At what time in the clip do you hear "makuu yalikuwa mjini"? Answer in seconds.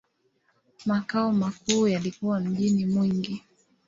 1.31-2.85